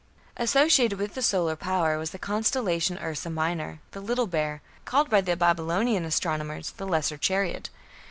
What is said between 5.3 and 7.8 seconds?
Babylonian astronomers, "the Lesser Chariot".